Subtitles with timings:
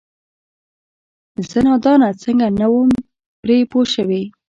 [1.49, 2.89] زه نادانه څنګه نه وم
[3.41, 4.21] پرې پوه شوې؟!